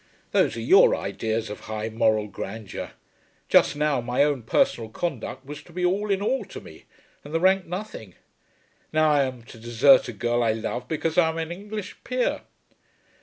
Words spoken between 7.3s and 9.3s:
the rank nothing. Now I